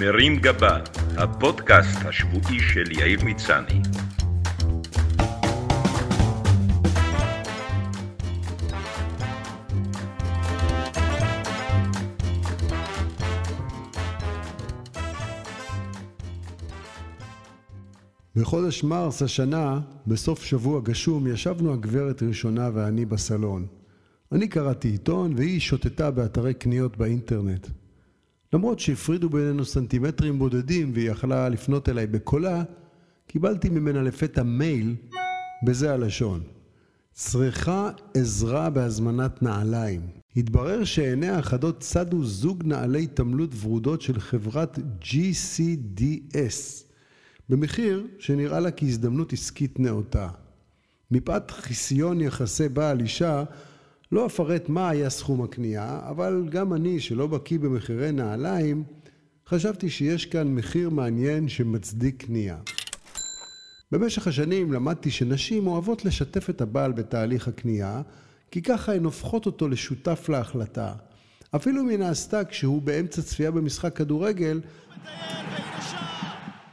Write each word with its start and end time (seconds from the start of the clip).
מרים 0.00 0.36
גבה, 0.36 0.78
הפודקאסט 1.16 1.98
השבועי 2.04 2.60
של 2.60 2.92
יאיר 2.92 3.24
מצני. 3.24 3.80
בחודש 18.36 18.84
מרס 18.84 19.22
השנה, 19.22 19.80
בסוף 20.06 20.44
שבוע 20.44 20.80
גשום, 20.80 21.26
ישבנו 21.26 21.72
הגברת 21.72 22.22
ראשונה 22.22 22.70
ואני 22.74 23.04
בסלון. 23.04 23.66
אני 24.32 24.48
קראתי 24.48 24.88
עיתון 24.88 25.32
והיא 25.36 25.60
שוטטה 25.60 26.10
באתרי 26.10 26.54
קניות 26.54 26.96
באינטרנט. 26.96 27.66
למרות 28.52 28.78
שהפרידו 28.78 29.28
בינינו 29.28 29.64
סנטימטרים 29.64 30.38
בודדים 30.38 30.90
והיא 30.94 31.10
יכלה 31.10 31.48
לפנות 31.48 31.88
אליי 31.88 32.06
בקולה, 32.06 32.62
קיבלתי 33.26 33.68
ממנה 33.68 34.02
לפתע 34.02 34.42
מייל 34.42 34.94
בזה 35.66 35.92
הלשון: 35.92 36.40
צריכה 37.12 37.90
עזרה 38.14 38.70
בהזמנת 38.70 39.42
נעליים. 39.42 40.00
התברר 40.36 40.84
שעיני 40.84 41.28
האחדות 41.28 41.80
צדו 41.80 42.24
זוג 42.24 42.62
נעלי 42.66 43.02
התעמלות 43.02 43.50
ורודות 43.60 44.02
של 44.02 44.20
חברת 44.20 44.78
GCDS 45.02 46.84
במחיר 47.48 48.06
שנראה 48.18 48.60
לה 48.60 48.70
כהזדמנות 48.70 49.32
עסקית 49.32 49.78
נאותה. 49.78 50.28
מפאת 51.10 51.50
חיסיון 51.50 52.20
יחסי 52.20 52.68
בעל 52.68 53.00
אישה 53.00 53.44
לא 54.12 54.26
אפרט 54.26 54.68
מה 54.68 54.88
היה 54.88 55.10
סכום 55.10 55.42
הקנייה, 55.42 56.00
אבל 56.10 56.48
גם 56.50 56.72
אני, 56.72 57.00
שלא 57.00 57.26
בקיא 57.26 57.58
במחירי 57.58 58.12
נעליים, 58.12 58.84
חשבתי 59.48 59.90
שיש 59.90 60.26
כאן 60.26 60.48
מחיר 60.48 60.90
מעניין 60.90 61.48
שמצדיק 61.48 62.24
קנייה. 62.26 62.58
במשך 63.92 64.26
השנים 64.26 64.72
למדתי 64.72 65.10
שנשים 65.10 65.66
אוהבות 65.66 66.04
לשתף 66.04 66.50
את 66.50 66.60
הבעל 66.60 66.92
בתהליך 66.92 67.48
הקנייה, 67.48 68.02
כי 68.50 68.62
ככה 68.62 68.94
הן 68.94 69.04
הופכות 69.04 69.46
אותו 69.46 69.68
לשותף 69.68 70.28
להחלטה. 70.28 70.94
אפילו 71.56 71.82
אם 71.82 71.88
היא 71.88 71.98
נעשתה 71.98 72.44
כשהוא 72.44 72.82
באמצע 72.82 73.22
צפייה 73.22 73.50
במשחק 73.50 73.96
כדורגל, 73.96 74.60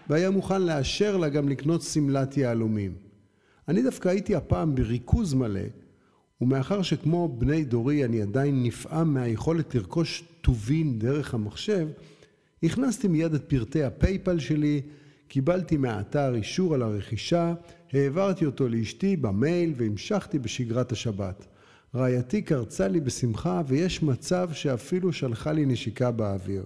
והיה 0.10 0.30
מוכן 0.30 0.62
לאשר 0.62 1.18
לה 1.18 1.30
גם 1.30 1.50
לקנות 1.50 1.82
שמלת 1.82 2.38
יהלומים. 2.38 2.94
אני 3.68 3.82
דווקא 3.82 4.10
הייתי 4.10 4.36
הפעם 4.36 4.76
בריכוז 4.76 5.34
מלא, 5.34 5.62
ומאחר 6.44 6.82
שכמו 6.82 7.36
בני 7.38 7.64
דורי 7.64 8.06
אני 8.06 8.22
עדיין 8.22 8.64
נפעם 8.64 9.14
מהיכולת 9.14 9.76
לרכוש 9.76 10.24
טובין 10.42 11.00
דרך 11.00 11.34
המחשב, 11.34 11.88
הכנסתי 12.64 13.08
מיד 13.08 13.34
את 13.34 13.44
פרטי 13.44 13.84
הפייפל 13.84 14.40
שלי, 14.40 14.82
קיבלתי 15.28 15.78
מהאתר 15.78 16.36
אישור 16.36 16.74
על 16.74 16.82
הרכישה, 16.82 17.54
העברתי 17.94 18.46
אותו 18.46 18.70
לאשתי 18.70 19.18
במייל 19.18 19.74
והמשכתי 19.76 20.40
בשגרת 20.40 20.92
השבת. 20.92 21.46
רעייתי 21.96 22.42
קרצה 22.42 22.88
לי 22.88 23.00
בשמחה 23.00 23.62
ויש 23.68 24.04
מצב 24.04 24.50
שאפילו 24.54 25.14
שלחה 25.14 25.52
לי 25.52 25.66
נשיקה 25.66 26.12
באוויר. 26.12 26.66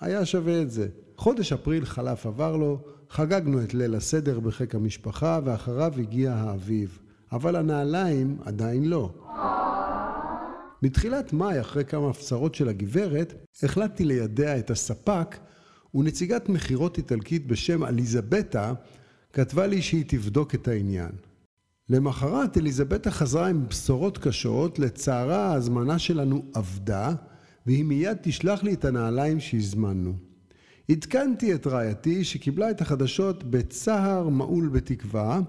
היה 0.00 0.26
שווה 0.26 0.62
את 0.62 0.70
זה. 0.70 0.88
חודש 1.16 1.52
אפריל 1.52 1.84
חלף 1.84 2.26
עבר 2.26 2.56
לו, 2.56 2.78
חגגנו 3.10 3.62
את 3.62 3.74
ליל 3.74 3.94
הסדר 3.94 4.40
בחיק 4.40 4.74
המשפחה 4.74 5.40
ואחריו 5.44 5.92
הגיע 5.98 6.32
האביב. 6.32 6.98
אבל 7.34 7.56
הנעליים 7.56 8.36
עדיין 8.44 8.84
לא. 8.84 9.14
מתחילת 10.82 11.32
מאי, 11.32 11.60
אחרי 11.60 11.84
כמה 11.84 12.10
הפצרות 12.10 12.54
של 12.54 12.68
הגברת, 12.68 13.34
החלטתי 13.62 14.04
לידע 14.04 14.58
את 14.58 14.70
הספק, 14.70 15.36
ונציגת 15.94 16.48
מכירות 16.48 16.98
איטלקית 16.98 17.46
בשם 17.46 17.84
אליזבטה 17.84 18.72
כתבה 19.32 19.66
לי 19.66 19.82
שהיא 19.82 20.04
תבדוק 20.08 20.54
את 20.54 20.68
העניין. 20.68 21.10
למחרת 21.88 22.58
אליזבטה 22.58 23.10
חזרה 23.10 23.48
עם 23.48 23.68
בשורות 23.68 24.18
קשות, 24.18 24.78
לצערה 24.78 25.46
ההזמנה 25.46 25.98
שלנו 25.98 26.42
אבדה, 26.56 27.12
והיא 27.66 27.84
מיד 27.84 28.16
תשלח 28.22 28.62
לי 28.62 28.74
את 28.74 28.84
הנעליים 28.84 29.40
שהזמנו. 29.40 30.14
עדכנתי 30.90 31.54
את 31.54 31.66
רעייתי 31.66 32.24
שקיבלה 32.24 32.70
את 32.70 32.80
החדשות 32.80 33.44
בצהר 33.44 34.28
מעול 34.28 34.68
בתקווה, 34.68 35.40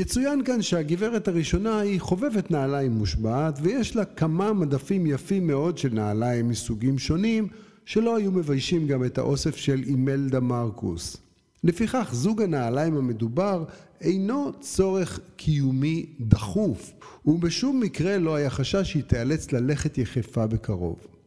יצוין 0.00 0.44
כאן 0.44 0.62
שהגברת 0.62 1.28
הראשונה 1.28 1.80
היא 1.80 2.00
חובבת 2.00 2.50
נעליים 2.50 2.92
מושבעת 2.92 3.58
ויש 3.62 3.96
לה 3.96 4.04
כמה 4.04 4.52
מדפים 4.52 5.06
יפים 5.06 5.46
מאוד 5.46 5.78
של 5.78 5.88
נעליים 5.92 6.48
מסוגים 6.48 6.98
שונים 6.98 7.48
שלא 7.84 8.16
היו 8.16 8.32
מביישים 8.32 8.86
גם 8.86 9.04
את 9.04 9.18
האוסף 9.18 9.56
של 9.56 9.82
אימלדה 9.86 10.40
מרקוס. 10.40 11.16
לפיכך 11.64 12.10
זוג 12.12 12.42
הנעליים 12.42 12.96
המדובר 12.96 13.64
אינו 14.00 14.52
צורך 14.60 15.20
קיומי 15.36 16.06
דחוף 16.20 16.92
ובשום 17.26 17.80
מקרה 17.80 18.18
לא 18.18 18.34
היה 18.34 18.50
חשש 18.50 18.90
שהיא 18.90 19.02
תיאלץ 19.02 19.52
ללכת 19.52 19.98
יחפה 19.98 20.46
בקרוב. 20.46 21.17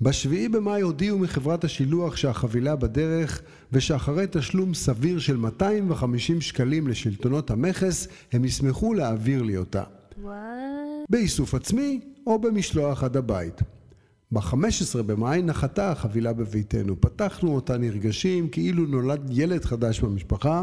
בשביעי 0.00 0.48
במאי 0.48 0.80
הודיעו 0.80 1.18
מחברת 1.18 1.64
השילוח 1.64 2.16
שהחבילה 2.16 2.76
בדרך 2.76 3.42
ושאחרי 3.72 4.26
תשלום 4.30 4.74
סביר 4.74 5.18
של 5.18 5.36
250 5.36 6.40
שקלים 6.40 6.88
לשלטונות 6.88 7.50
המכס 7.50 8.08
הם 8.32 8.44
ישמחו 8.44 8.94
להעביר 8.94 9.42
לי 9.42 9.56
אותה. 9.56 9.82
What? 10.22 10.28
באיסוף 11.10 11.54
עצמי 11.54 12.00
או 12.26 12.38
במשלוח 12.38 13.04
עד 13.04 13.16
הבית. 13.16 13.62
ב-15 14.32 15.02
במאי 15.06 15.42
נחתה 15.42 15.90
החבילה 15.90 16.32
בביתנו. 16.32 17.00
פתחנו 17.00 17.54
אותה 17.54 17.78
נרגשים 17.78 18.48
כאילו 18.48 18.86
נולד 18.86 19.30
ילד 19.30 19.64
חדש 19.64 20.00
במשפחה, 20.00 20.62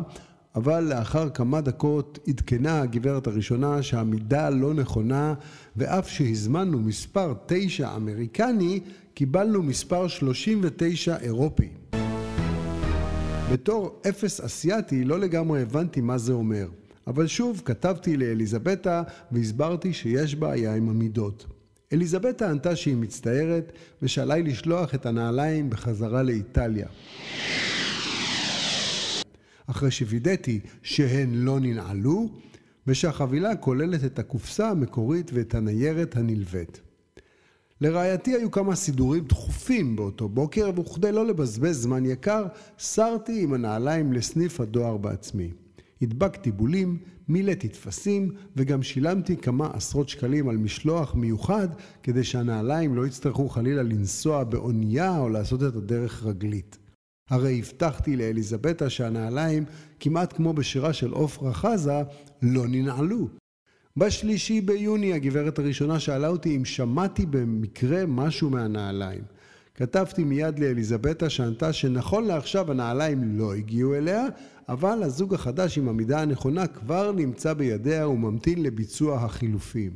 אבל 0.56 0.84
לאחר 0.84 1.30
כמה 1.30 1.62
דקות 1.62 2.20
עדכנה 2.28 2.82
הגברת 2.82 3.28
הראשונה 3.28 3.84
שהמידה 3.84 4.50
לא 4.50 4.74
נכונה 4.74 5.34
ואף 5.76 6.10
שהזמנו 6.10 6.80
מספר 6.80 7.34
9 7.46 7.96
אמריקני 7.96 8.80
קיבלנו 9.14 9.64
מספר 9.64 10.08
39 10.08 11.18
אירופי. 11.18 11.70
בתור 13.52 14.02
אפס 14.10 14.42
אסיאתי 14.42 15.04
לא 15.04 15.20
לגמרי 15.20 15.62
הבנתי 15.62 16.02
מה 16.02 16.18
זה 16.18 16.34
אומר, 16.34 16.68
אבל 17.08 17.28
שוב 17.28 17.62
כתבתי 17.66 18.18
לאליזבטה 18.18 19.04
והסברתי 19.32 19.94
שיש 19.94 20.36
בעיה 20.36 20.76
עם 20.76 20.90
המידות. 20.90 21.46
אליזבטה 21.94 22.50
ענתה 22.50 22.76
שהיא 22.76 22.96
מצטערת 22.96 23.72
ושעליי 24.02 24.44
לשלוח 24.44 24.96
את 24.96 25.06
הנעליים 25.06 25.70
בחזרה 25.70 26.24
לאיטליה. 26.24 26.88
אחרי 29.68 29.92
שווידאתי 29.92 30.60
שהן 30.84 31.34
לא 31.34 31.60
ננעלו 31.60 32.30
ושהחבילה 32.88 33.56
כוללת 33.56 34.04
את 34.04 34.20
הקופסה 34.20 34.70
המקורית 34.70 35.32
ואת 35.34 35.56
הניירת 35.56 36.16
הנלווית. 36.16 36.82
לרעייתי 37.82 38.36
היו 38.36 38.52
כמה 38.52 38.76
סידורים 38.76 39.26
דחופים 39.26 39.96
באותו 39.96 40.30
בוקר, 40.30 40.72
וכדי 40.76 41.12
לא 41.12 41.26
לבזבז 41.26 41.82
זמן 41.82 42.06
יקר, 42.06 42.46
סרתי 42.80 43.44
עם 43.44 43.54
הנעליים 43.54 44.14
לסניף 44.14 44.60
הדואר 44.60 44.98
בעצמי. 44.98 45.52
הדבקתי 46.02 46.52
בולים, 46.52 46.98
מילאתי 47.30 47.68
טפסים, 47.68 48.32
וגם 48.56 48.84
שילמתי 48.84 49.38
כמה 49.38 49.70
עשרות 49.74 50.10
שקלים 50.10 50.50
על 50.50 50.58
משלוח 50.58 51.16
מיוחד, 51.16 51.68
כדי 52.04 52.24
שהנעליים 52.24 52.96
לא 52.96 53.08
יצטרכו 53.08 53.50
חלילה 53.50 53.84
לנסוע 53.84 54.44
באונייה 54.44 55.20
או 55.20 55.30
לעשות 55.30 55.64
את 55.64 55.76
הדרך 55.76 56.26
רגלית. 56.26 56.78
הרי 57.30 57.60
הבטחתי 57.60 58.16
לאליזבטה 58.16 58.90
שהנעליים, 58.90 59.66
כמעט 60.00 60.34
כמו 60.34 60.54
בשירה 60.54 60.94
של 60.94 61.12
עופרה 61.12 61.54
חזה, 61.54 62.04
לא 62.42 62.64
ננעלו. 62.68 63.28
בשלישי 63.98 64.62
ביוני 64.62 65.14
הגברת 65.14 65.60
הראשונה 65.60 66.00
שאלה 66.00 66.28
אותי 66.28 66.56
אם 66.56 66.66
שמעתי 66.66 67.26
במקרה 67.26 68.06
משהו 68.06 68.50
מהנעליים. 68.50 69.22
כתבתי 69.76 70.24
מיד 70.24 70.60
לאליזבטה 70.60 71.30
שענתה 71.30 71.74
שנכון 71.74 72.26
לעכשיו 72.26 72.72
הנעליים 72.72 73.38
לא 73.38 73.54
הגיעו 73.54 73.96
אליה, 73.96 74.26
אבל 74.70 75.04
הזוג 75.04 75.34
החדש 75.34 75.78
עם 75.78 75.90
המידה 75.90 76.22
הנכונה 76.22 76.68
כבר 76.68 77.12
נמצא 77.12 77.54
בידיה 77.54 78.08
וממתין 78.08 78.64
לביצוע 78.64 79.18
החילופים. 79.18 79.92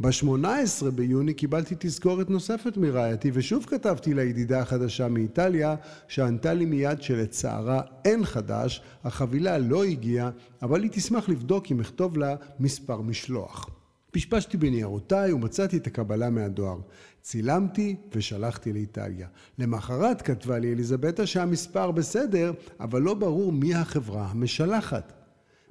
ב-18 0.00 0.90
ביוני 0.94 1.34
קיבלתי 1.34 1.74
תזכורת 1.78 2.30
נוספת 2.30 2.76
מרעייתי 2.76 3.30
ושוב 3.34 3.64
כתבתי 3.64 4.14
לידידה 4.14 4.60
החדשה 4.60 5.08
מאיטליה 5.08 5.74
שענתה 6.08 6.54
לי 6.54 6.64
מיד 6.64 7.02
שלצערה 7.02 7.82
אין 8.04 8.24
חדש, 8.24 8.82
החבילה 9.04 9.58
לא 9.58 9.84
הגיעה, 9.84 10.30
אבל 10.62 10.82
היא 10.82 10.90
תשמח 10.94 11.28
לבדוק 11.28 11.72
אם 11.72 11.80
אכתוב 11.80 12.18
לה 12.18 12.36
מספר 12.60 13.00
משלוח. 13.00 13.70
פשפשתי 14.10 14.56
בניירותיי 14.56 15.32
ומצאתי 15.32 15.76
את 15.76 15.86
הקבלה 15.86 16.30
מהדואר. 16.30 16.78
צילמתי 17.22 17.96
ושלחתי 18.14 18.72
לאיטליה. 18.72 19.28
למחרת 19.58 20.22
כתבה 20.22 20.58
לי 20.58 20.72
אליזבטה 20.72 21.26
שהמספר 21.26 21.90
בסדר, 21.90 22.52
אבל 22.80 23.02
לא 23.02 23.14
ברור 23.14 23.52
מי 23.52 23.74
החברה 23.74 24.26
המשלחת. 24.26 25.23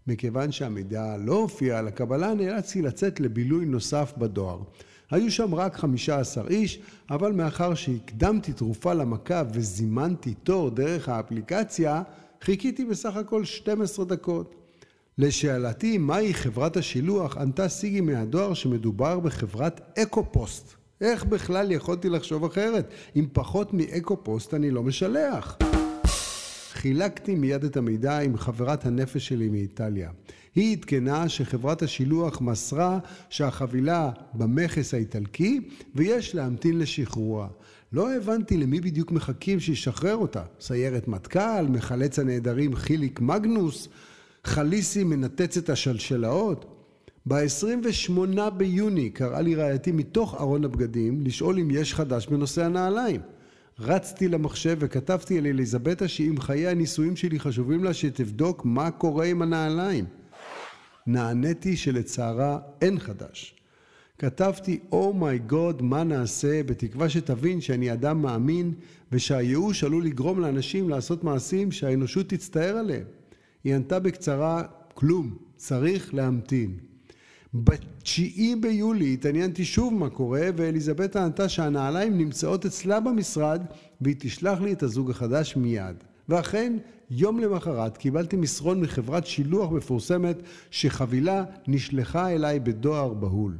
מכיוון 0.07 0.51
שהמידע 0.51 1.17
לא 1.17 1.33
הופיע 1.33 1.79
על 1.79 1.87
הקבלה, 1.87 2.33
נאלצתי 2.33 2.81
לצאת 2.81 3.19
לבילוי 3.19 3.65
נוסף 3.65 4.13
בדואר. 4.17 4.59
היו 5.11 5.31
שם 5.31 5.55
רק 5.55 5.75
15 5.75 6.47
איש, 6.49 6.79
אבל 7.09 7.31
מאחר 7.31 7.73
שהקדמתי 7.73 8.53
תרופה 8.53 8.93
למכה 8.93 9.43
וזימנתי 9.53 10.33
תור 10.33 10.69
דרך 10.69 11.09
האפליקציה, 11.09 12.01
חיכיתי 12.41 12.85
בסך 12.85 13.15
הכל 13.15 13.45
12 13.45 14.05
דקות. 14.05 14.55
לשאלתי 15.17 15.97
מהי 15.97 16.33
חברת 16.33 16.77
השילוח, 16.77 17.37
ענתה 17.37 17.69
סיגי 17.69 18.01
מהדואר 18.01 18.53
שמדובר 18.53 19.19
בחברת 19.19 19.97
אקו-פוסט. 19.97 20.73
איך 21.01 21.25
בכלל 21.25 21.71
יכולתי 21.71 22.09
לחשוב 22.09 22.45
אחרת? 22.45 22.91
עם 23.15 23.27
פחות 23.33 23.73
מאקו-פוסט 23.73 24.53
אני 24.53 24.71
לא 24.71 24.83
משלח. 24.83 25.57
חילקתי 26.73 27.35
מיד 27.35 27.63
את 27.63 27.77
המידע 27.77 28.19
עם 28.19 28.37
חברת 28.37 28.85
הנפש 28.85 29.27
שלי 29.27 29.49
מאיטליה. 29.49 30.09
היא 30.55 30.77
עדכנה 30.77 31.29
שחברת 31.29 31.81
השילוח 31.81 32.41
מסרה 32.41 32.99
שהחבילה 33.29 34.11
במכס 34.33 34.93
האיטלקי 34.93 35.59
ויש 35.95 36.35
להמתין 36.35 36.79
לשחרורה. 36.79 37.47
לא 37.93 38.15
הבנתי 38.15 38.57
למי 38.57 38.81
בדיוק 38.81 39.11
מחכים 39.11 39.59
שישחרר 39.59 40.15
אותה. 40.15 40.43
סיירת 40.59 41.07
מטכ"ל, 41.07 41.65
מחלץ 41.69 42.19
הנעדרים 42.19 42.75
חיליק 42.75 43.19
מגנוס, 43.21 43.87
חליסי 44.43 45.03
מנתץ 45.03 45.57
את 45.57 45.69
השלשלאות. 45.69 46.65
ב-28 47.27 48.49
ביוני 48.57 49.09
קראה 49.09 49.41
לי 49.41 49.55
רעייתי 49.55 49.91
מתוך 49.91 50.35
ארון 50.41 50.65
הבגדים 50.65 51.21
לשאול 51.21 51.59
אם 51.59 51.71
יש 51.71 51.93
חדש 51.93 52.27
בנושא 52.27 52.65
הנעליים. 52.65 53.21
רצתי 53.79 54.27
למחשב 54.27 54.77
וכתבתי 54.79 55.37
על 55.37 55.47
אליזבתה 55.47 56.07
שאם 56.07 56.35
חיי 56.39 56.67
הנישואים 56.67 57.15
שלי 57.15 57.39
חשובים 57.39 57.83
לה 57.83 57.93
שתבדוק 57.93 58.65
מה 58.65 58.91
קורה 58.91 59.25
עם 59.25 59.41
הנעליים. 59.41 60.05
נעניתי 61.07 61.77
שלצערה 61.77 62.59
אין 62.81 62.99
חדש. 62.99 63.55
כתבתי 64.19 64.79
אומייגוד 64.91 65.79
oh 65.79 65.83
מה 65.83 66.03
נעשה 66.03 66.63
בתקווה 66.63 67.09
שתבין 67.09 67.61
שאני 67.61 67.93
אדם 67.93 68.21
מאמין 68.21 68.73
ושהייאוש 69.11 69.83
עלול 69.83 70.05
לגרום 70.05 70.39
לאנשים 70.39 70.89
לעשות 70.89 71.23
מעשים 71.23 71.71
שהאנושות 71.71 72.29
תצטער 72.29 72.77
עליהם. 72.77 73.05
היא 73.63 73.75
ענתה 73.75 73.99
בקצרה 73.99 74.63
כלום, 74.93 75.37
צריך 75.57 76.13
להמתין. 76.13 76.92
בתשיעי 77.53 78.55
ביולי 78.55 79.13
התעניינתי 79.13 79.65
שוב 79.65 79.93
מה 79.93 80.09
קורה 80.09 80.49
ואליזבת 80.55 81.15
ענתה 81.15 81.49
שהנעליים 81.49 82.17
נמצאות 82.17 82.65
אצלה 82.65 82.99
במשרד 82.99 83.61
והיא 84.01 84.15
תשלח 84.19 84.61
לי 84.61 84.73
את 84.73 84.83
הזוג 84.83 85.11
החדש 85.11 85.55
מיד. 85.55 85.95
ואכן 86.29 86.77
יום 87.09 87.39
למחרת 87.39 87.97
קיבלתי 87.97 88.35
מסרון 88.35 88.81
מחברת 88.81 89.25
שילוח 89.25 89.71
מפורסמת 89.71 90.37
שחבילה 90.71 91.43
נשלחה 91.67 92.29
אליי 92.31 92.59
בדואר 92.59 93.13
בהול. 93.13 93.57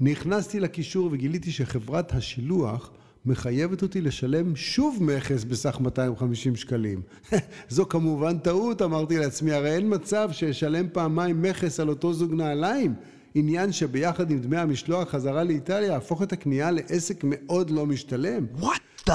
נכנסתי 0.00 0.60
לקישור 0.60 1.08
וגיליתי 1.12 1.52
שחברת 1.52 2.12
השילוח 2.12 2.90
מחייבת 3.26 3.82
אותי 3.82 4.00
לשלם 4.00 4.56
שוב 4.56 4.98
מכס 5.02 5.44
בסך 5.44 5.80
250 5.80 6.56
שקלים. 6.56 7.02
זו 7.68 7.88
כמובן 7.88 8.38
טעות, 8.38 8.82
אמרתי 8.82 9.18
לעצמי, 9.18 9.52
הרי 9.52 9.76
אין 9.76 9.94
מצב 9.94 10.28
שאשלם 10.32 10.86
פעמיים 10.92 11.42
מכס 11.42 11.80
על 11.80 11.88
אותו 11.88 12.12
זוג 12.12 12.34
נעליים. 12.34 12.94
עניין 13.34 13.72
שביחד 13.72 14.30
עם 14.30 14.38
דמי 14.38 14.56
המשלוח 14.56 15.08
חזרה 15.08 15.44
לאיטליה 15.44 15.92
יהפוך 15.92 16.22
את 16.22 16.32
הקנייה 16.32 16.70
לעסק 16.70 17.20
מאוד 17.24 17.70
לא 17.70 17.86
משתלם. 17.86 18.46
What 18.60 19.08
the? 19.08 19.12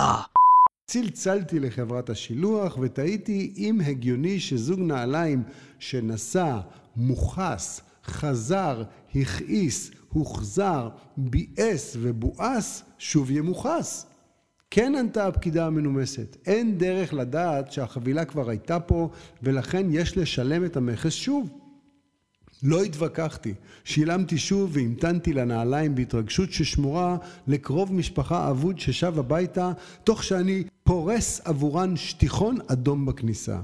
צלצלתי 0.87 1.59
לחברת 1.59 2.09
השילוח 2.09 2.77
ותהיתי 2.81 3.53
אם 3.57 3.79
הגיוני 3.85 4.39
שזוג 4.39 4.79
נעליים 4.79 5.43
שנסע, 5.79 6.57
מוכס, 6.95 7.81
חזר, 8.05 8.83
הכעיס, 9.15 9.91
הוחזר, 10.15 10.89
ביאס 11.17 11.97
ובואס, 11.99 12.83
שוב 12.97 13.31
ימוכס. 13.31 14.05
כן 14.71 14.93
ענתה 14.99 15.27
הפקידה 15.27 15.65
המנומסת, 15.65 16.37
אין 16.45 16.77
דרך 16.77 17.13
לדעת 17.13 17.71
שהחבילה 17.71 18.25
כבר 18.25 18.49
הייתה 18.49 18.79
פה 18.79 19.09
ולכן 19.43 19.85
יש 19.89 20.17
לשלם 20.17 20.65
את 20.65 20.77
המכס 20.77 21.13
שוב. 21.13 21.49
לא 22.63 22.83
התווכחתי, 22.83 23.53
שילמתי 23.83 24.37
שוב 24.37 24.69
והמתנתי 24.73 25.33
לנעליים 25.33 25.95
בהתרגשות 25.95 26.51
ששמורה 26.51 27.17
לקרוב 27.47 27.93
משפחה 27.93 28.49
אבוד 28.49 28.79
ששב 28.79 29.19
הביתה 29.19 29.71
תוך 30.03 30.23
שאני 30.23 30.63
פורס 30.83 31.41
עבורן 31.45 31.95
שטיחון 31.95 32.57
אדום 32.67 33.05
בכניסה. 33.05 33.59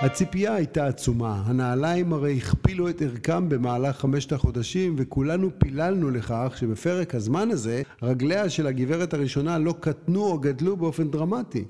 הציפייה 0.00 0.54
הייתה 0.54 0.86
עצומה, 0.86 1.42
הנעליים 1.46 2.12
הרי 2.12 2.36
הכפילו 2.36 2.88
את 2.88 3.02
ערכם 3.02 3.48
במהלך 3.48 3.96
חמשת 3.96 4.32
החודשים 4.32 4.94
וכולנו 4.98 5.50
פיללנו 5.58 6.10
לכך 6.10 6.54
שבפרק 6.56 7.14
הזמן 7.14 7.50
הזה 7.50 7.82
רגליה 8.02 8.50
של 8.50 8.66
הגברת 8.66 9.14
הראשונה 9.14 9.58
לא 9.58 9.74
קטנו 9.80 10.24
או 10.24 10.38
גדלו 10.38 10.76
באופן 10.76 11.10
דרמטי. 11.10 11.64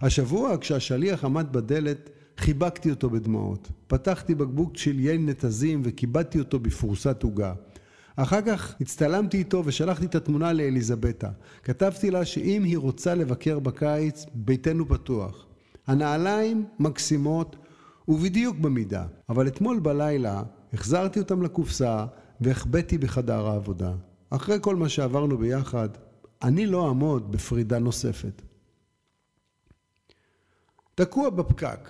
השבוע 0.00 0.56
כשהשליח 0.60 1.24
עמד 1.24 1.46
בדלת 1.52 2.10
חיבקתי 2.38 2.90
אותו 2.90 3.10
בדמעות. 3.10 3.68
פתחתי 3.86 4.34
בקבוק 4.34 4.76
של 4.76 5.00
יין 5.00 5.26
נתזים 5.26 5.82
וכיבדתי 5.84 6.38
אותו 6.38 6.58
בפרוסת 6.58 7.22
עוגה. 7.22 7.52
אחר 8.16 8.40
כך 8.42 8.74
הצטלמתי 8.80 9.38
איתו 9.38 9.62
ושלחתי 9.64 10.06
את 10.06 10.14
התמונה 10.14 10.52
לאליזבתה. 10.52 11.28
כתבתי 11.64 12.10
לה 12.10 12.24
שאם 12.24 12.64
היא 12.64 12.78
רוצה 12.78 13.14
לבקר 13.14 13.58
בקיץ, 13.58 14.26
ביתנו 14.34 14.88
פתוח. 14.88 15.46
הנעליים 15.86 16.64
מקסימות 16.78 17.56
ובדיוק 18.08 18.56
במידה, 18.56 19.06
אבל 19.28 19.46
אתמול 19.46 19.78
בלילה 19.78 20.42
החזרתי 20.72 21.18
אותם 21.18 21.42
לקופסה 21.42 22.06
והחבאתי 22.40 22.98
בחדר 22.98 23.46
העבודה. 23.46 23.92
אחרי 24.30 24.58
כל 24.60 24.76
מה 24.76 24.88
שעברנו 24.88 25.38
ביחד, 25.38 25.88
אני 26.42 26.66
לא 26.66 26.88
אעמוד 26.88 27.32
בפרידה 27.32 27.78
נוספת. 27.78 28.42
תקוע 30.94 31.30
בפקק. 31.30 31.88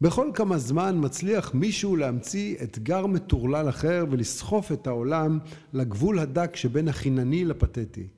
בכל 0.00 0.30
כמה 0.34 0.58
זמן 0.58 0.96
מצליח 1.00 1.54
מישהו 1.54 1.96
להמציא 1.96 2.56
אתגר 2.62 3.06
מטורלל 3.06 3.68
אחר 3.68 4.04
ולסחוף 4.10 4.72
את 4.72 4.86
העולם 4.86 5.38
לגבול 5.72 6.18
הדק 6.18 6.56
שבין 6.56 6.88
החינני 6.88 7.44
לפתטי. 7.44 8.08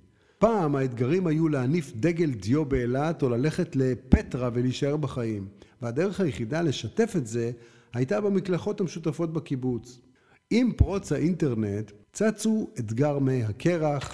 פעם 0.40 0.76
האתגרים 0.76 1.26
היו 1.26 1.48
להניף 1.48 1.92
דגל 1.96 2.30
דיו 2.30 2.64
באילת 2.64 3.22
או 3.22 3.28
ללכת 3.28 3.76
לפטרה 3.76 4.50
ולהישאר 4.52 4.96
בחיים. 4.96 5.46
והדרך 5.82 6.20
היחידה 6.20 6.62
לשתף 6.62 7.12
את 7.16 7.26
זה 7.26 7.50
הייתה 7.94 8.20
במקלחות 8.20 8.80
המשותפות 8.80 9.32
בקיבוץ. 9.32 10.00
עם 10.50 10.72
פרוץ 10.72 11.12
האינטרנט 11.12 11.92
צצו 12.12 12.68
אתגר 12.78 13.18
מי 13.18 13.44
הקרח, 13.44 14.12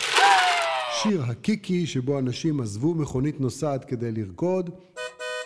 שיר 1.02 1.23
הקיקי 1.23 1.87
שבו 1.87 2.19
אנשים 2.19 2.61
עזבו 2.61 2.94
מכונית 2.94 3.40
נוסעת 3.40 3.84
כדי 3.84 4.12
לרקוד, 4.12 4.71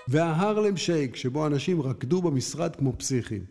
וההרלם 0.09 0.77
שייק 0.77 1.17
שבו 1.17 1.47
אנשים 1.47 1.83
רקדו 1.83 2.23
במשרד 2.23 2.77
כמו 2.77 2.93
פסיכים. 2.99 3.45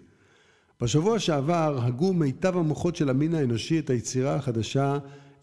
בשבוע 0.81 1.19
שעבר 1.19 1.79
הגו 1.81 2.13
מיטב 2.13 2.57
המוחות 2.57 2.95
של 2.95 3.09
המין 3.09 3.35
האנושי 3.35 3.79
את 3.79 3.89
היצירה 3.89 4.35
החדשה 4.35 4.97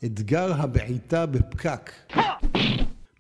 אתגר 0.05 0.53
הבעיטה 0.53 1.27
בפקק. 1.27 1.91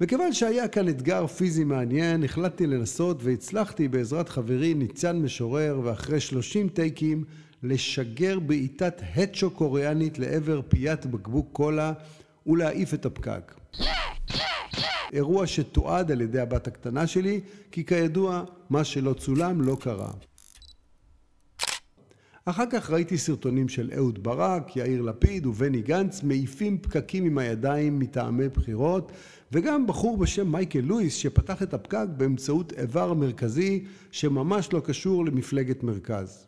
מכיוון 0.00 0.32
שהיה 0.32 0.68
כאן 0.68 0.88
אתגר 0.88 1.26
פיזי 1.26 1.64
מעניין, 1.64 2.24
החלטתי 2.24 2.66
לנסות 2.66 3.18
והצלחתי 3.22 3.88
בעזרת 3.88 4.28
חברי 4.28 4.74
ניצן 4.74 5.16
משורר 5.16 5.80
ואחרי 5.84 6.20
30 6.20 6.68
טייקים 6.68 7.24
לשגר 7.62 8.38
בעיטת 8.38 9.02
הצ'ו 9.16 9.50
קוריאנית 9.50 10.18
לעבר 10.18 10.60
פיית 10.68 11.06
בקבוק 11.06 11.48
קולה 11.52 11.92
ולהעיף 12.46 12.94
את 12.94 13.06
הפקק. 13.06 13.54
אירוע 15.12 15.46
שתועד 15.46 16.10
על 16.10 16.20
ידי 16.20 16.40
הבת 16.40 16.66
הקטנה 16.66 17.06
שלי, 17.06 17.40
כי 17.72 17.84
כידוע, 17.84 18.44
מה 18.70 18.84
שלא 18.84 19.12
צולם 19.12 19.62
לא 19.62 19.76
קרה. 19.80 20.10
אחר 22.48 22.64
כך 22.70 22.90
ראיתי 22.90 23.18
סרטונים 23.18 23.68
של 23.68 23.90
אהוד 23.96 24.22
ברק, 24.22 24.76
יאיר 24.76 25.02
לפיד 25.02 25.46
ובני 25.46 25.82
גנץ 25.82 26.22
מעיפים 26.22 26.78
פקקים 26.78 27.24
עם 27.24 27.38
הידיים 27.38 27.98
מטעמי 27.98 28.48
בחירות 28.48 29.12
וגם 29.52 29.86
בחור 29.86 30.16
בשם 30.16 30.52
מייקל 30.52 30.80
לואיס 30.80 31.14
שפתח 31.14 31.62
את 31.62 31.74
הפקק 31.74 32.06
באמצעות 32.16 32.72
איבר 32.72 33.14
מרכזי 33.14 33.84
שממש 34.10 34.72
לא 34.72 34.80
קשור 34.80 35.24
למפלגת 35.24 35.82
מרכז. 35.82 36.46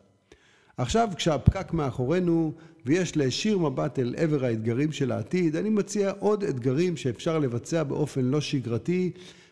עכשיו 0.77 1.09
כשהפקק 1.15 1.73
מאחורינו 1.73 2.53
ויש 2.85 3.17
להישיר 3.17 3.57
מבט 3.57 3.99
אל 3.99 4.15
עבר 4.17 4.45
האתגרים 4.45 4.91
של 4.91 5.11
העתיד, 5.11 5.55
אני 5.55 5.69
מציע 5.69 6.11
עוד 6.19 6.43
אתגרים 6.43 6.97
שאפשר 6.97 7.39
לבצע 7.39 7.83
באופן 7.83 8.25
לא 8.25 8.41
שגרתי, 8.41 9.11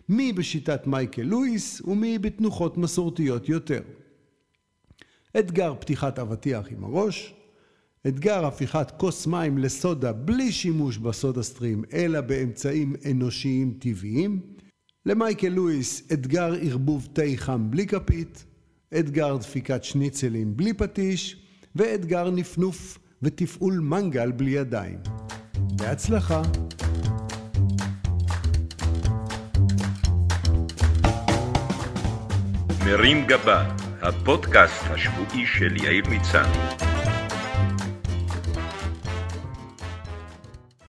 מי 0.10 0.34
בשיטת 0.34 0.88
מייקל 0.88 1.22
לואיס 1.22 1.82
ומי 1.82 2.20
בתנוחות 2.20 2.77
מסורתיות 2.77 3.50
יותר. 3.50 3.82
אתגר 5.39 5.74
פתיחת 5.79 6.20
אבטיח 6.20 6.65
עם 6.72 6.84
הראש, 6.84 7.34
אתגר 8.08 8.46
הפיכת 8.46 8.91
כוס 8.98 9.27
מים 9.27 9.58
לסודה 9.58 10.13
בלי 10.13 10.51
שימוש 10.51 10.98
בסודה 10.98 11.44
סטרים 11.44 11.84
אלא 11.94 12.22
באמצעים 12.22 12.96
אנושיים 13.12 13.77
טבעיים, 13.79 14.39
למייקל 15.06 15.48
לואיס 15.48 16.12
אתגר 16.13 16.53
ערבוב 16.62 17.08
תה 17.13 17.22
חם 17.36 17.72
בלי 17.72 17.88
כפית, 17.88 18.46
אתגר 19.00 19.38
דפיקת 19.38 19.84
שניצלים 19.84 20.58
בלי 20.58 20.74
פטיש 20.74 21.38
ואתגר 21.75 22.29
נפנוף 22.29 22.98
ותפעול 23.22 23.79
מנגל 23.79 24.32
בלי 24.32 24.51
ידיים. 24.51 25.00
בהצלחה. 25.58 26.41
מרים 32.86 33.25
גבה, 33.27 33.87
הפודקאסט 34.01 34.84
השבועי 34.92 35.46
של 35.46 35.77
יאיר 35.77 36.04
מצני. 36.10 36.97